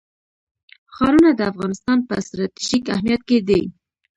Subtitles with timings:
[0.95, 3.61] ښارونه د افغانستان په ستراتیژیک اهمیت کې دي.